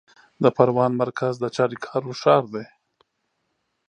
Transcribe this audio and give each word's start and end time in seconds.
د 0.43 0.45
پروان 0.55 0.91
مرکز 1.01 1.33
د 1.39 1.45
چاریکارو 1.55 2.11
ښار 2.21 2.43
دی 2.53 2.65